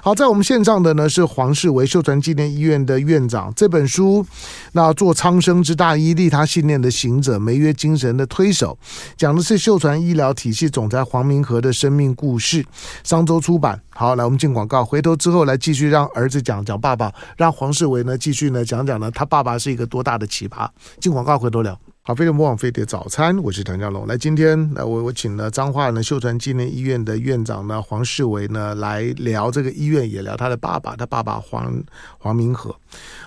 [0.00, 3.52] 好，在我们线上的呢是黄世维秀传纪念医院的院长。
[3.56, 4.24] 这本书，
[4.72, 8.78] 那做苍生之大医，利他信念的行者，梅约精神的推手，
[9.16, 12.64] 讲的是秀传医疗体系总裁黄明和的生命故事。
[13.02, 13.80] 商周出版。
[13.88, 20.68] 好，来我们进广告，回头之后来继续让儿子讲讲爸爸，让黄世维呢继续呢讲讲呢他爸爸是一个多大的奇葩。
[21.00, 21.76] 进广告，回头聊。
[22.10, 24.04] 好，飞碟魔网飞碟早餐，我是唐家龙。
[24.04, 31.80] 来，今天来我我请了彰化呢秀传纪念医院的院长呢黄世维呢来聊这个医院，也聊他的爸爸，他爸爸黄
[32.18, 32.74] 黄明和。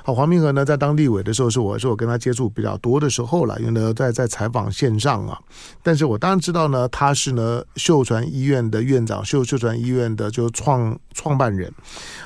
[0.04, 5.40] 好，黄明和呢，在当立委的时候，是我是我跟他接触比较多的时候了，因为呢，在在采访线上啊。
[5.82, 11.72] 但是我当然知道呢，他是呢秀传医院的院长，秀秀传医院的就创创办人。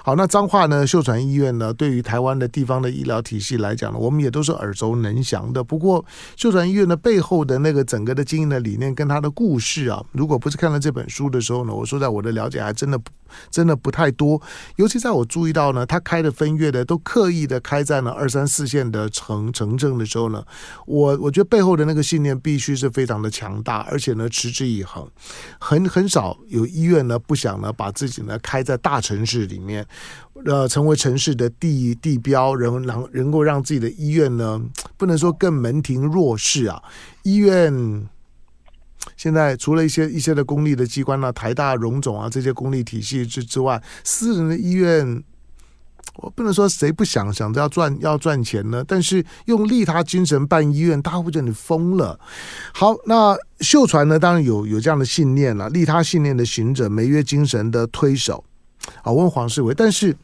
[0.03, 5.63] 好，那彰化呢，秀传医院呢，对于台湾的地方的医疗体系来讲呢，我们也都是耳熟能详的。
[5.63, 6.03] 不过，
[6.35, 12.99] 秀传医院的背后的那个整个的经营的理念跟他的故事啊，如果不是看了这本书的时候呢，我说在我的了解还真的。
[13.51, 14.41] 真的不太多，
[14.77, 20.41] 尤其在我注意到呢，他开的分院的都刻刻意的开在了二三四线的城城镇的时候呢，
[20.85, 25.05] 我我觉得背后的那个信念必须是非常的强大，而且呢持之以恒，
[25.59, 29.85] 很很少有医院呢不想呢把自己呢开在大城市里面，
[30.45, 34.61] 呃，成为城市的地地标，能能能够让自己的医院呢
[34.95, 36.81] 不能说更门庭若市啊，
[37.23, 38.07] 医院。
[39.17, 45.23] 现在除了一些一些的公立的机关啊，台大、荣总啊这些公立体系之之外，私人的医院，
[46.17, 52.19] 我不能说谁不想想着要赚要赚钱呢，但是用利他精神办医院，大家会觉得你疯了。
[52.73, 58.43] 好，那秀传呢，当然有有这样的信念了，利他信念的行者，梅约精神的推手。
[59.03, 60.15] 好，问黄世伟，但是。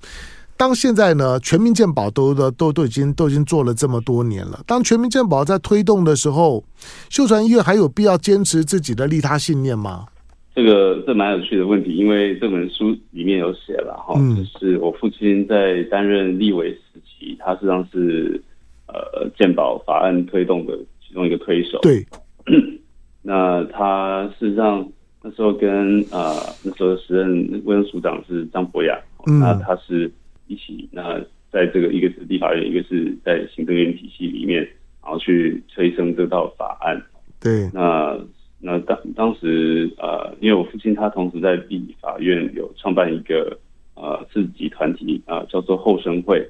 [0.56, 4.62] 当现在呢，全民健保都都都都已经都已经做了这么多年了。
[4.67, 6.63] 当全民健保在推动的时候，
[7.10, 10.06] 秀传医院还有必要坚持自己的利他信念吗？
[10.56, 18.42] 这个这蛮有趣的问题，因为这本书里面有写了哈，嗯、就是我父亲在担任立委时期，他实际上是
[18.88, 21.80] 呃健保法案推动的其中一个推手。
[21.82, 22.06] 对，
[23.22, 24.88] 那他事实上
[25.22, 30.12] 那时候跟呃那时候时任卫生署长是张博雅，嗯、那他是。
[30.46, 34.62] 一起，那在这个一个是立法院，一个是在行政院体系里面，
[35.02, 37.02] 然后去催生这套法案。
[37.39, 38.13] 对，那
[38.65, 43.60] 那当当时呃，因为我父亲他同时在立法院有创办一个
[43.95, 46.47] 呃自己团体啊、呃，叫做后生会。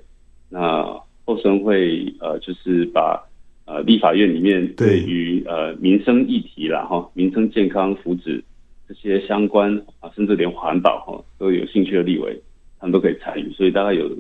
[0.50, 0.84] 那
[1.26, 3.20] 后生会呃，就是把
[3.66, 8.44] 呃立法院里面对于呃民生议题啦哈，民生健康福祉
[8.88, 12.40] 这些相关啊，甚至连环保哈都有兴趣的立委。
[12.80, 14.12] 他们都可以参与，所以大概有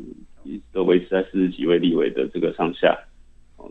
[0.71, 2.97] 都维持在四十几位立委的这个上下。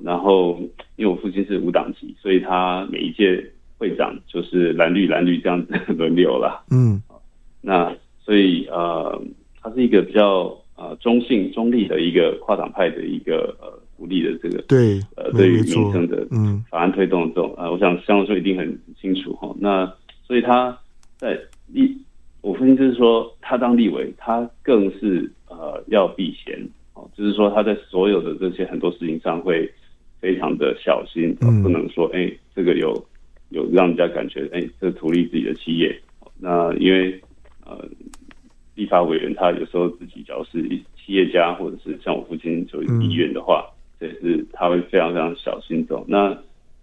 [0.05, 0.61] 然后，
[0.97, 3.43] 因为我父亲是无党籍，所以他每一届
[3.83, 6.63] 会长就是蓝绿蓝绿这样子 轮流了。
[6.71, 7.03] 嗯，
[7.61, 7.93] 那
[8.25, 9.21] 所以呃，
[9.61, 13.67] 他是一个比较呃中性中立的一个跨党派的一个呃
[13.97, 19.53] 福利的这个对呃对于民生的嗯法案推动的这种呃，我想相对说一定很清楚哈。
[19.59, 19.93] 那
[20.23, 20.79] 所以他
[21.17, 21.99] 在立。
[22.45, 26.59] 我父亲就是说，他当立委，他更是呃要避嫌
[26.95, 29.73] 哦，就是说他在所有的这些很多事情上会
[30.21, 32.93] 非常的小心，不能说哎、欸、这个有
[33.53, 35.97] 有让人家感觉哎、欸、这个图利自己的企业，
[36.39, 37.21] 那因为
[37.65, 37.87] 呃
[38.75, 40.63] 立法委员他有时候自己只要是
[40.97, 43.65] 企业家，或者是像我父亲就医院的话，
[44.01, 46.05] 这也是他会非常非常小心走。
[46.09, 46.37] 那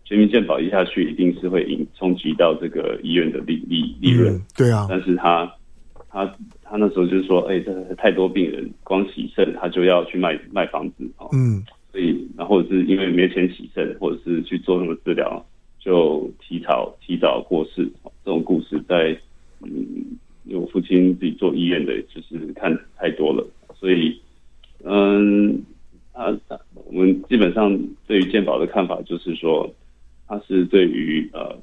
[0.05, 4.41] 全民健保一下去，一定是会引冲击到这个医院的利利利润、嗯。
[4.57, 5.51] 对啊，但是他
[6.09, 6.25] 他
[6.63, 11.29] 他那时候就是说，哎、欸，这太多病人，光洗肾他就要去卖卖房子哦。
[11.31, 15.45] 嗯，所以然后是因为没钱洗肾，或者是去做什么治疗，
[15.89, 17.91] 就提早提早过世。
[18.23, 19.19] 这种故事在
[19.61, 19.71] 嗯，
[20.43, 24.21] 因为我父亲自己做医院的，就是看太多了，所以
[24.83, 25.63] 嗯，
[26.13, 26.37] 他
[26.85, 27.75] 我们基本上
[28.05, 29.67] 对于健保的看法就是说。
[30.31, 31.57] 它是对于呃，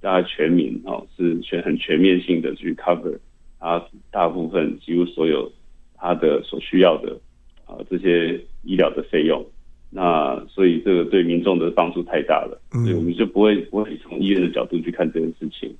[0.00, 3.18] 大家全民哦，是全很全面性的去 cover
[3.60, 5.52] 它大部分几乎所有
[5.94, 7.20] 它的所需要的
[7.66, 9.44] 啊、这些医疗的费用，
[9.90, 15.74] 那所以这个对民众的帮助太大了，所以我们就不会不会从医院的角度去看这件事情，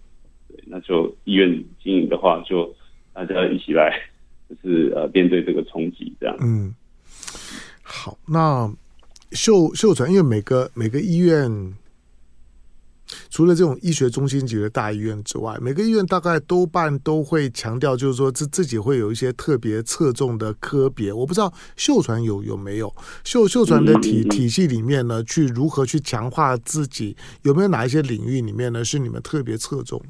[0.48, 1.48] 对，那就医院
[1.82, 2.74] 经营的话，就
[3.12, 4.00] 大家一起来，
[4.48, 6.36] 就是呃面对这个冲击这样。
[6.40, 6.74] 嗯，
[7.82, 8.72] 好，那
[9.32, 11.74] 秀秀传，因为每个每个医院。
[13.38, 21.12] 除了这种医学中心级的大医院之外，每个医院大概多半都会强调，就是说自自己会有一些特别侧重的科别。
[21.12, 27.16] 我不知道秀传有有没有秀秀传的体体系里面呢，去如何去强化自己？
[27.44, 30.06] 有没有哪一些领域里面呢，是你们特别侧重的？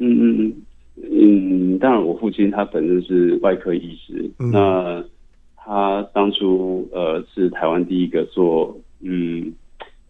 [0.00, 0.54] 嗯嗯
[0.96, 5.02] 嗯嗯，当然，我父亲他本身是外科医师，嗯、那
[5.56, 9.50] 他当初呃是台湾第一个做嗯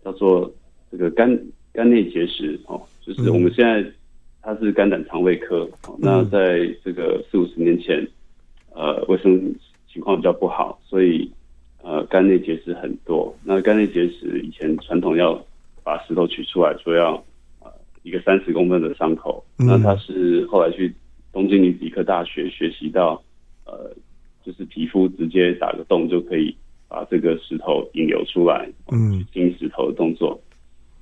[0.05, 0.53] 叫做
[0.91, 1.41] 这个肝。
[1.79, 3.89] 肝内结石哦，就是我们现在
[4.43, 8.05] 它是肝胆肠胃科，嗯、那在这个四五十年前，
[8.75, 9.55] 呃，卫生
[9.89, 11.31] 情况比较不好，所以
[11.85, 13.33] 呃，肝内结石很多。
[13.45, 15.41] 那肝内结石以前传统要
[15.85, 17.15] 把石头取出来，说要
[17.61, 17.71] 呃
[18.03, 20.93] 一个三十公分的伤口，嗯、那他是后来去
[21.33, 23.23] 东京女子医科大学学习到，
[23.65, 23.95] 呃，
[24.45, 26.53] 就是皮肤直接打个洞就可以
[26.89, 30.37] 把这个石头引流出来，嗯，清石头的动作。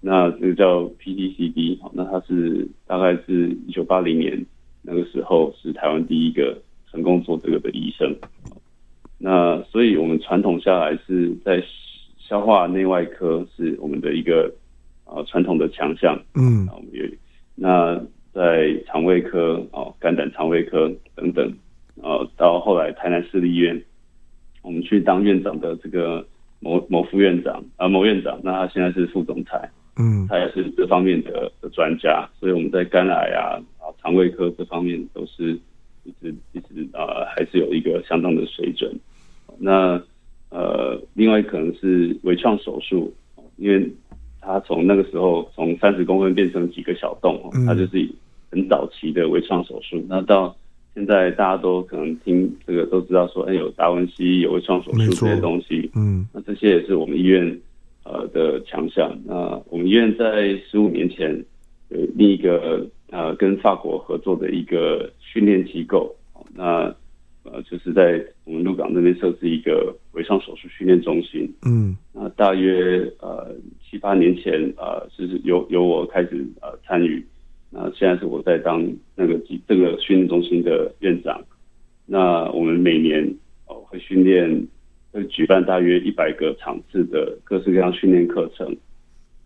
[0.09, 4.47] 那这个叫 PTCD，那它是大概是一九八零年
[4.81, 6.57] 那个时候是台湾第一个
[6.89, 8.15] 成功做这个的医生。
[9.19, 11.61] 那所以我们传统下来是在
[12.19, 14.49] 消化内外科是我们的一个
[15.05, 17.05] 啊传统的强项，嗯，我们有
[17.57, 18.01] 那
[18.33, 21.53] 在肠胃科啊肝胆肠胃科等等，
[21.97, 23.83] 呃到后来台南市立医院，
[24.63, 26.25] 我们去当院长的这个
[26.61, 29.69] 某某副院长啊某院长，那他现在是副总裁。
[29.99, 35.59] 嗯，他也是这方面的的专家，所以我们在肝癌啊、啊肠胃科这方面都是
[36.05, 38.95] 一直一直啊，还是有一个相当的水准。
[39.59, 40.01] 那
[40.51, 43.13] 呃，另外可能是微创手术，
[43.57, 43.91] 因为
[44.41, 48.09] 他从那个时候从三十公分变成几个小洞，他就是
[48.51, 50.05] 很早期的微创手术。
[50.09, 50.55] 那到
[50.95, 57.59] 现在大家都可能听这个都知道说，哎，有达文西，有微创手术这些东西，嗯，那这些也是我们医院。
[58.09, 59.19] 呃的强项。
[59.25, 61.45] 那我们医院在十五年前
[61.89, 66.15] 有另一个呃跟法国合作的一个训练机构，
[66.55, 66.95] 那
[67.43, 71.53] 呃就是在我们鹿港那边设置一个微创手术训练中心。
[71.65, 77.25] 嗯，那大约呃七八年前呃就是由由我开始呃参与，
[77.71, 81.43] 那现在是我在当那个这个训练中心的院长。
[82.07, 83.23] 那我们每年
[83.67, 84.67] 哦会训练。
[85.17, 88.77] 会举办大约一百个场次的各式各样训练课程，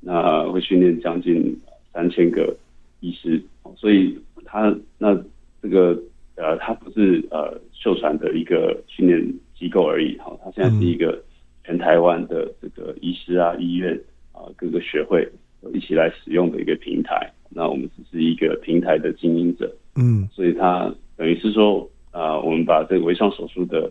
[0.01, 1.57] 那会训练将近
[1.93, 2.57] 三千个
[2.99, 3.41] 医师，
[3.77, 5.14] 所以他那
[5.62, 5.97] 这个
[6.35, 9.25] 呃，他不是呃秀传的一个训练
[9.57, 11.23] 机构而已哈，他现在是一个
[11.62, 13.97] 全台湾的这个医师啊、医院
[14.33, 15.29] 啊、各个学会
[15.73, 17.31] 一起来使用的一个平台。
[17.49, 23.89] 那我们只是一个平台的经营者，嗯，所以他等于是说啊、呃，我们把这个微创手术的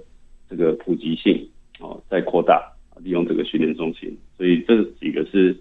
[0.50, 1.48] 这个普及性。
[1.80, 5.58] 哦，再扩大利用这个训练中心，所以这几个是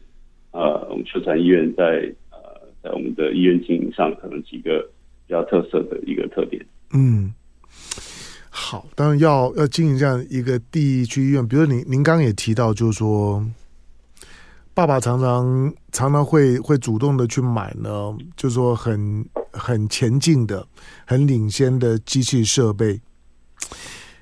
[0.50, 2.38] 呃，我们秀传医院在呃，
[2.82, 4.80] 在我们的医院经营上可能几个
[5.26, 6.64] 比较特色的一个特点。
[6.92, 7.32] 嗯，
[8.50, 13.46] 好，当然要要经营这样一个地区医院，比如您您刚刚也提到，就是说，
[14.74, 20.66] 爸爸常常常常会会主动的去买呢，就是说很很前进的、
[21.06, 23.00] 很领先的机器设备。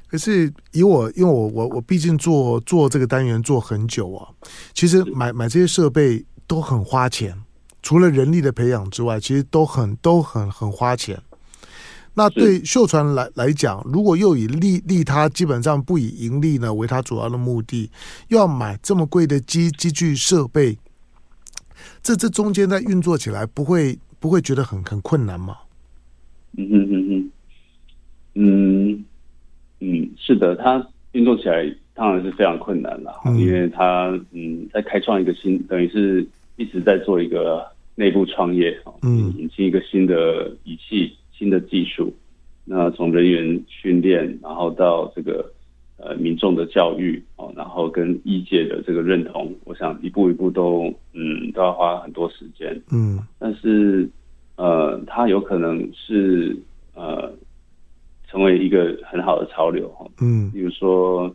[0.09, 4.29] 可是以我，因为我我我毕竟做做这个单元做很久啊，
[4.73, 7.37] 其实买买这些设备都很花钱，
[7.83, 11.21] 除了人力的培养之外，其实都很都很很花钱。
[12.15, 17.91] 那对秀传来来讲，如果又以利利他基本上不以盈利呢为他主要的目的，
[18.29, 20.79] 又要买这么贵的机机具设备，
[22.01, 25.57] 这这中间在运作起来不会不会觉得很很困难吗？
[26.57, 27.31] 嗯嗯嗯嗯
[28.35, 29.05] 嗯。
[29.81, 42.13] 嗯，是的，它运作起来当然是非常困难了，嗯、因为它嗯在开创一个新，等于是一直在做一个内部创业，嗯，引进一个新的仪器、新的技术。
[42.65, 45.45] 那从人员训练，然后到这个
[45.99, 54.09] 呃民众的教育哦，然后跟医界的这个认同，我想一步一步都嗯都要花很多时间，嗯，但是
[54.57, 56.57] 呃，它有可能是
[56.95, 57.31] 呃。
[58.29, 61.33] 成为一个很好的潮流哈，嗯，比如说，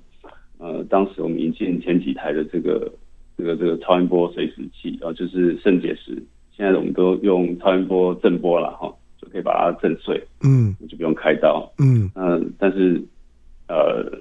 [0.58, 2.92] 呃，当时我们引进前几台的这个
[3.38, 6.22] 这个这个超音波碎石器，然后就是肾结石，
[6.52, 13.02] 现在我们都用超音波震波了哈，就可以把它震碎，嗯，就不用开刀，嗯，嗯、呃，但是
[13.70, 14.12] 呃，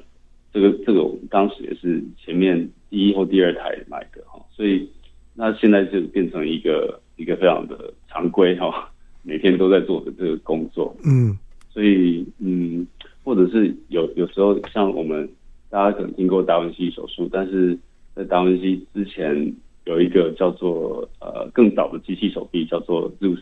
[0.53, 2.57] 这个这个我们当时也是前面
[2.89, 4.89] 第一或第二台买的哈，所以
[5.35, 8.89] 那现在就变成一个一个非常的常规哈，
[9.25, 11.37] 每天都在做的这个工作，嗯。
[11.73, 12.85] 所以，嗯，
[13.23, 15.29] 或者是有有时候像我们
[15.69, 17.79] 大家可能听过达文西手术，但是
[18.15, 19.55] 在达文西之前
[19.85, 23.39] 有一个叫做呃更早的机器手臂，叫做 Zeus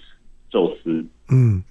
[0.50, 1.62] 宙斯，嗯，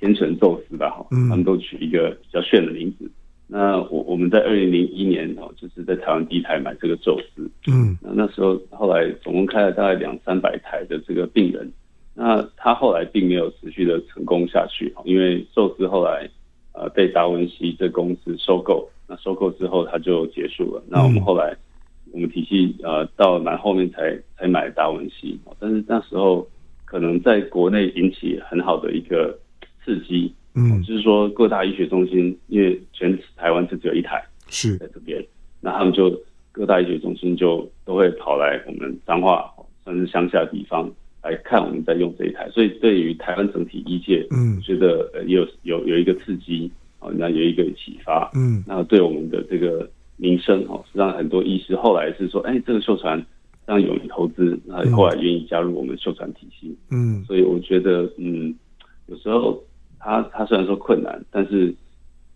[0.00, 3.10] 天神宙斯吧，哈，他们都取一个比较炫的名字。
[3.46, 11.70] 那我我们在二零零一年哦，就是在台湾第一台买这个宙斯，嗯，那那时候后来总共开了大概两三百台的这个病人。
[12.20, 16.28] 那他后来并没有持续的成功下去，因为寿司后来
[16.72, 20.82] 呃被达文西这公司收购，那收购之后他就结束了。
[20.88, 21.56] 那我们后来
[22.10, 26.44] 我们体系呃到蛮后面才才买达文西，但是那时候
[26.84, 29.38] 可能在国内引起很好的一个
[29.84, 35.24] 刺激，嗯，就是说各大医学中心，因为全台湾就只有一台是在这边，
[35.60, 36.10] 那他们就
[36.50, 39.48] 各大医学中心就都会跑来我们彰化，
[39.84, 40.90] 算是乡下的地方。
[41.22, 53.24] 来看我们在用这一台，所以对于台湾整体医界，嗯，觉得呃有有有一个刺激啊，那有一个启发，嗯，那对我们的这个名声哦，是让很多医师后来是说，哎，这个秀传
[53.66, 56.76] 让勇于投资，那后后来愿意加入我们秀传体系。
[56.90, 58.54] 嗯，所以我觉得，嗯，
[59.06, 59.62] 有时候
[59.98, 61.74] 他他虽然说困难，但是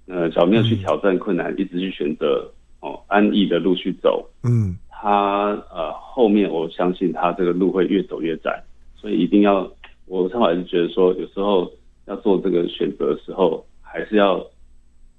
[0.06, 8.62] 呃，只要没有去挑战困难，嗯、一直去选择哦安逸的路去走，嗯，他呃后面我相信他这个路会越走越窄，
[9.02, 9.70] 所以一定要，
[10.06, 11.70] 我常还是觉得说，有时候
[12.06, 14.42] 要做这个选择的时候，还是要。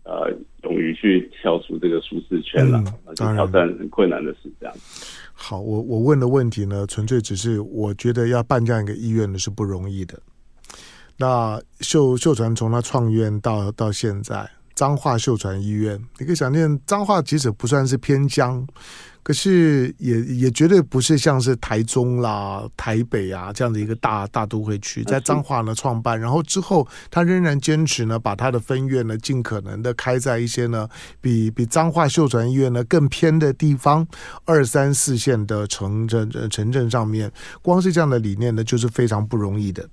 [0.06, 0.30] 呃，
[0.64, 2.78] 勇于去跳出这个舒适圈了，
[3.08, 4.76] 嗯、挑战很困难的事，这样。
[5.32, 10.20] 好，我我问的问题呢，纯粹只是我觉得要办这样一个医院呢是不容易的。
[11.16, 18.68] 那秀秀传从他创院到到现在，彰化秀传医院，你可以想见，彰化即使不算是偏乡。
[19.24, 30.88] 可是也也绝对不是像是台中啦、台北啊这样的一个大大都会区，在彰化呢创办，然后之后他仍然坚持呢，把他的分院呢尽可能的开在一些呢
[31.22, 34.06] 比比彰化秀传医院呢更偏的地方，
[34.44, 39.88] 二三四线的城镇城镇上面，光是这样的理念呢就是非常不容易的。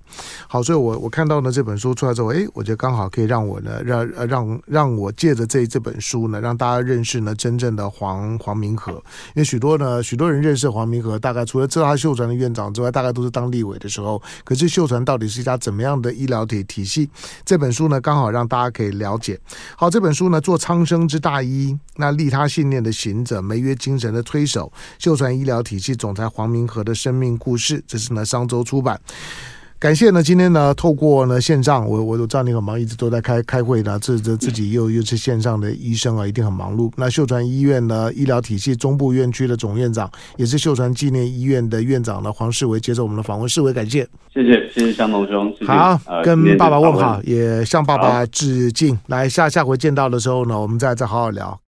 [0.47, 9.01] 好，所以我我看到呢这本书出来之后，哎，我觉得刚好可以让我呢让让让我借着这这本书呢，让大家认识呢真正的黄黄明和。
[9.29, 14.21] 因为许多呢，许多人认识黄明和，大概除了知道他秀传的院长之外，大概都是当立委的时候。
[14.43, 17.09] 可是秀传到底是一家怎么样的医疗体体系？
[17.45, 19.39] 这本书呢，刚好让大家可以了解。
[19.75, 28.99] 好，这本书呢，做苍生之大医，那利他信念的行者，梅约精神的推手，秀传医疗体系总裁黄明和的生命故事，这是呢商周出版。
[29.81, 36.91] 感谢呢，今天呢，透过呢线上，我我都知道你很忙，一直都在开开会的，这这自己又又是线上的医生啊，一定很忙碌。
[36.97, 40.07] 那秀传医院呢，医疗体系中部院区的总院长，
[40.37, 48.95] 也是秀传纪念医院的院长呢，黄世维接受我们的访问，世维感谢，谢谢谢谢向龙兄，谢谢好，呃、跟爸爸问好，也向爸爸致敬。
[49.07, 51.59] 来下下回见到的时候呢，我们再再好好聊。